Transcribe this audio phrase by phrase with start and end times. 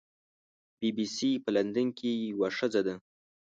[0.79, 2.95] بی بي سي په لندن کې یوه ښځه ده.